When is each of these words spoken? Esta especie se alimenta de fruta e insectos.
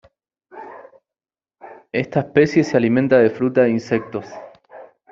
Esta 1.91 2.21
especie 2.21 2.63
se 2.63 2.75
alimenta 2.75 3.19
de 3.19 3.29
fruta 3.29 3.67
e 3.67 3.69
insectos. 3.69 4.25